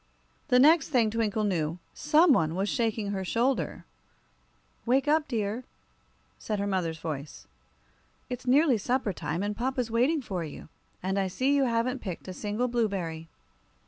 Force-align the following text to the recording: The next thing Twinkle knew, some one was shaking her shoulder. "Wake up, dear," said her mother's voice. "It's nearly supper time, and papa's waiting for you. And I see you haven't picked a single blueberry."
The 0.47 0.57
next 0.57 0.89
thing 0.89 1.11
Twinkle 1.11 1.43
knew, 1.43 1.77
some 1.93 2.33
one 2.33 2.55
was 2.55 2.67
shaking 2.67 3.11
her 3.11 3.23
shoulder. 3.23 3.85
"Wake 4.83 5.07
up, 5.07 5.27
dear," 5.27 5.63
said 6.39 6.57
her 6.57 6.65
mother's 6.65 6.97
voice. 6.97 7.45
"It's 8.27 8.47
nearly 8.47 8.79
supper 8.79 9.13
time, 9.13 9.43
and 9.43 9.55
papa's 9.55 9.91
waiting 9.91 10.23
for 10.23 10.43
you. 10.43 10.69
And 11.03 11.19
I 11.19 11.27
see 11.27 11.53
you 11.53 11.65
haven't 11.65 12.01
picked 12.01 12.27
a 12.27 12.33
single 12.33 12.67
blueberry." 12.67 13.29